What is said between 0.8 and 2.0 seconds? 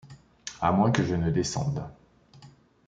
que je ne descende.